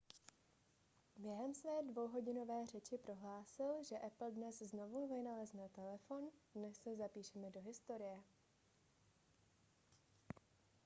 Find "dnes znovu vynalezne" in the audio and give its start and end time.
4.31-5.69